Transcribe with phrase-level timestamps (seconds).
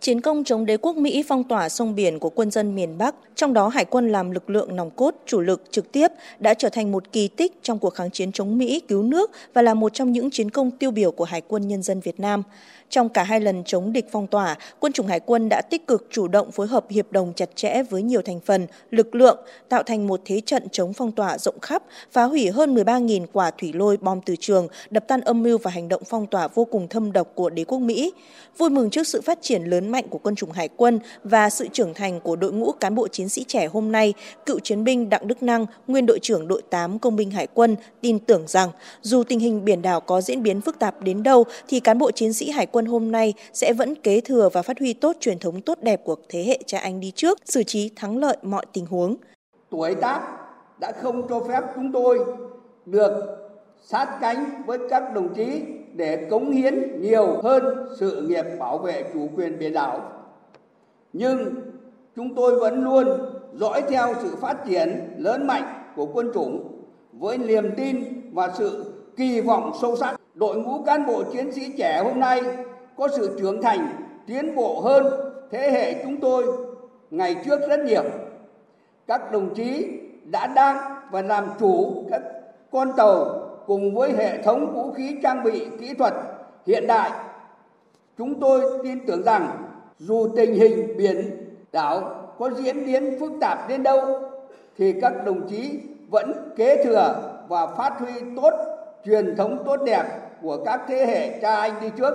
[0.00, 3.14] Chiến công chống đế quốc Mỹ phong tỏa sông biển của quân dân miền Bắc,
[3.34, 6.68] trong đó Hải quân làm lực lượng nòng cốt, chủ lực trực tiếp, đã trở
[6.68, 9.94] thành một kỳ tích trong cuộc kháng chiến chống Mỹ cứu nước và là một
[9.94, 12.42] trong những chiến công tiêu biểu của Hải quân Nhân dân Việt Nam.
[12.90, 16.06] Trong cả hai lần chống địch phong tỏa, quân chủng hải quân đã tích cực
[16.10, 19.38] chủ động phối hợp hiệp đồng chặt chẽ với nhiều thành phần, lực lượng,
[19.68, 21.82] tạo thành một thế trận chống phong tỏa rộng khắp,
[22.12, 25.70] phá hủy hơn 13.000 quả thủy lôi bom từ trường, đập tan âm mưu và
[25.70, 28.12] hành động phong tỏa vô cùng thâm độc của đế quốc Mỹ.
[28.58, 31.68] Vui mừng trước sự phát triển lớn mạnh của quân chủng hải quân và sự
[31.72, 34.14] trưởng thành của đội ngũ cán bộ chiến sĩ trẻ hôm nay,
[34.46, 37.76] cựu chiến binh Đặng Đức Năng, nguyên đội trưởng đội 8 công binh hải quân,
[38.00, 38.70] tin tưởng rằng
[39.02, 42.10] dù tình hình biển đảo có diễn biến phức tạp đến đâu thì cán bộ
[42.10, 45.38] chiến sĩ hải quân hôm nay sẽ vẫn kế thừa và phát huy tốt truyền
[45.38, 48.66] thống tốt đẹp của thế hệ cha anh đi trước, xử trí thắng lợi mọi
[48.72, 49.16] tình huống.
[49.70, 50.20] Tuổi tác
[50.80, 52.18] đã không cho phép chúng tôi
[52.86, 53.12] được
[53.82, 55.62] sát cánh với các đồng chí
[55.94, 60.00] để cống hiến nhiều hơn sự nghiệp bảo vệ chủ quyền biển đảo.
[61.12, 61.54] Nhưng
[62.16, 63.06] chúng tôi vẫn luôn
[63.54, 65.64] dõi theo sự phát triển lớn mạnh
[65.96, 66.82] của quân chủng
[67.12, 68.84] với niềm tin và sự
[69.16, 70.20] kỳ vọng sâu sắc.
[70.34, 72.40] Đội ngũ cán bộ chiến sĩ trẻ hôm nay
[72.96, 73.88] có sự trưởng thành,
[74.26, 75.06] tiến bộ hơn
[75.50, 76.44] thế hệ chúng tôi
[77.10, 78.02] ngày trước rất nhiều.
[79.06, 79.86] Các đồng chí
[80.24, 80.76] đã đang
[81.10, 82.22] và làm chủ các
[82.72, 83.39] con tàu
[83.70, 86.14] cùng với hệ thống vũ khí trang bị kỹ thuật
[86.66, 87.10] hiện đại.
[88.18, 89.48] Chúng tôi tin tưởng rằng
[89.98, 94.00] dù tình hình biển, đảo có diễn biến phức tạp đến đâu,
[94.78, 98.52] thì các đồng chí vẫn kế thừa và phát huy tốt
[99.04, 100.04] truyền thống tốt đẹp
[100.42, 102.14] của các thế hệ cha anh đi trước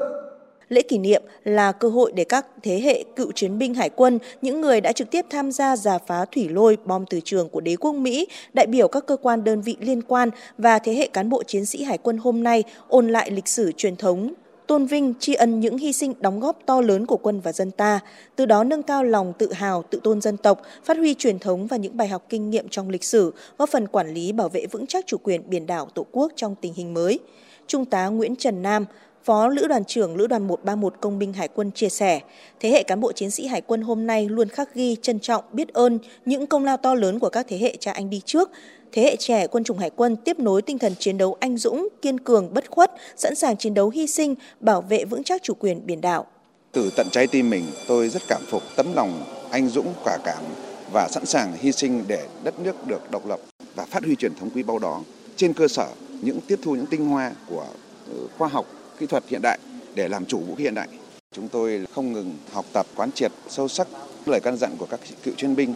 [0.70, 4.20] Lễ kỷ niệm là cơ hội để các thế hệ cựu chiến binh hải quân,
[4.42, 7.62] những người đã trực tiếp tham gia giả phá thủy lôi bom từ trường của
[7.62, 11.08] đế quốc Mỹ, đại biểu các cơ quan đơn vị liên quan và thế hệ
[11.08, 14.34] cán bộ chiến sĩ hải quân hôm nay ôn lại lịch sử truyền thống
[14.68, 17.72] tôn vinh tri ân những hy sinh đóng góp to lớn của quân và dân
[17.72, 18.00] ta,
[18.36, 21.68] từ đó nâng cao lòng tự hào, tự tôn dân tộc, phát huy truyền thống
[21.68, 24.66] và những bài học kinh nghiệm trong lịch sử, góp phần quản lý bảo vệ
[24.66, 27.20] vững chắc chủ quyền biển đảo Tổ quốc trong tình hình mới.
[27.68, 28.86] Trung tá Nguyễn Trần Nam,
[29.26, 32.22] Phó Lữ đoàn trưởng Lữ đoàn 131 Công binh Hải quân chia sẻ,
[32.60, 35.44] thế hệ cán bộ chiến sĩ Hải quân hôm nay luôn khắc ghi, trân trọng,
[35.52, 38.52] biết ơn những công lao to lớn của các thế hệ cha anh đi trước.
[38.92, 41.88] Thế hệ trẻ quân chủng Hải quân tiếp nối tinh thần chiến đấu anh dũng,
[42.02, 45.54] kiên cường, bất khuất, sẵn sàng chiến đấu hy sinh, bảo vệ vững chắc chủ
[45.54, 46.26] quyền biển đảo.
[46.72, 50.44] Từ tận trái tim mình, tôi rất cảm phục tấm lòng anh dũng, quả cảm
[50.92, 53.40] và sẵn sàng hy sinh để đất nước được độc lập
[53.76, 55.02] và phát huy truyền thống quý báu đó
[55.36, 55.88] trên cơ sở
[56.22, 57.66] những tiếp thu những tinh hoa của
[58.12, 58.66] ừ, khoa học
[59.00, 59.60] kỹ thuật hiện đại
[59.96, 60.88] để làm chủ vũ khí hiện đại.
[61.32, 63.88] Chúng tôi không ngừng học tập quán triệt sâu sắc
[64.26, 65.74] lời căn dặn của các cựu chiến binh,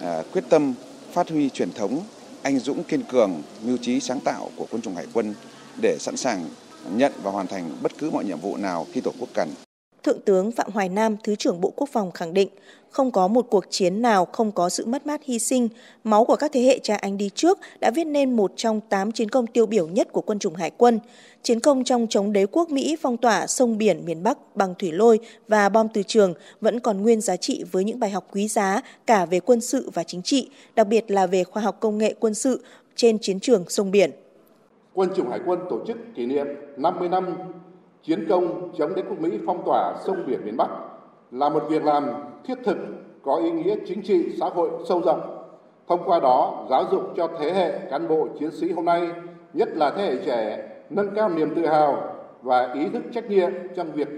[0.00, 0.74] à, quyết tâm
[1.12, 2.02] phát huy truyền thống
[2.42, 5.34] anh dũng kiên cường, mưu trí sáng tạo của quân chủng hải quân
[5.82, 6.48] để sẵn sàng
[6.94, 9.48] nhận và hoàn thành bất cứ mọi nhiệm vụ nào khi Tổ quốc cần.
[10.02, 12.48] Thượng tướng Phạm Hoài Nam, Thứ trưởng Bộ Quốc phòng khẳng định,
[12.90, 15.68] không có một cuộc chiến nào không có sự mất mát hy sinh.
[16.04, 19.12] Máu của các thế hệ cha anh đi trước đã viết nên một trong tám
[19.12, 21.00] chiến công tiêu biểu nhất của quân chủng hải quân.
[21.42, 24.92] Chiến công trong chống đế quốc Mỹ phong tỏa sông biển miền Bắc bằng thủy
[24.92, 25.18] lôi
[25.48, 28.82] và bom từ trường vẫn còn nguyên giá trị với những bài học quý giá
[29.06, 32.14] cả về quân sự và chính trị, đặc biệt là về khoa học công nghệ
[32.20, 32.64] quân sự
[32.96, 34.10] trên chiến trường sông biển.
[34.94, 36.46] Quân chủng Hải quân tổ chức kỷ niệm
[36.76, 37.36] 50 năm
[38.02, 40.68] chiến công chống đế quốc Mỹ phong tỏa sông biển miền Bắc
[41.30, 42.06] là một việc làm
[42.44, 42.76] thiết thực
[43.22, 45.20] có ý nghĩa chính trị xã hội sâu rộng.
[45.88, 49.10] Thông qua đó, giáo dục cho thế hệ cán bộ chiến sĩ hôm nay,
[49.52, 53.50] nhất là thế hệ trẻ, nâng cao niềm tự hào và ý thức trách nhiệm
[53.76, 54.08] trong việc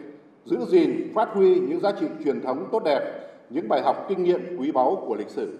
[0.45, 3.01] giữ gìn, phát huy những giá trị truyền thống tốt đẹp,
[3.51, 5.59] những bài học kinh nghiệm quý báu của lịch sử.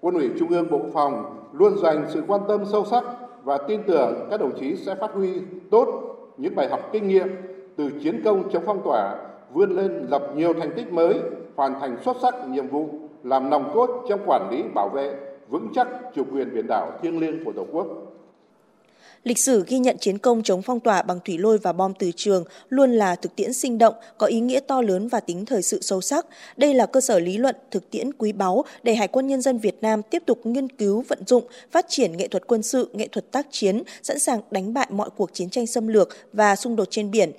[0.00, 3.04] Quân ủy Trung ương Bộ Phòng luôn dành sự quan tâm sâu sắc
[3.44, 5.30] và tin tưởng các đồng chí sẽ phát huy
[5.70, 7.28] tốt những bài học kinh nghiệm
[7.76, 9.14] từ chiến công chống phong tỏa
[9.52, 11.20] vươn lên lập nhiều thành tích mới,
[11.56, 12.88] hoàn thành xuất sắc nhiệm vụ
[13.22, 15.14] làm nòng cốt trong quản lý bảo vệ
[15.48, 17.86] vững chắc chủ quyền biển đảo thiêng liêng của Tổ quốc.
[19.26, 22.10] Lịch sử ghi nhận chiến công chống phong tỏa bằng thủy lôi và bom từ
[22.16, 25.62] trường luôn là thực tiễn sinh động, có ý nghĩa to lớn và tính thời
[25.62, 26.26] sự sâu sắc.
[26.56, 29.58] Đây là cơ sở lý luận, thực tiễn quý báu để Hải quân Nhân dân
[29.58, 33.08] Việt Nam tiếp tục nghiên cứu, vận dụng, phát triển nghệ thuật quân sự, nghệ
[33.08, 36.76] thuật tác chiến, sẵn sàng đánh bại mọi cuộc chiến tranh xâm lược và xung
[36.76, 37.32] đột trên biển,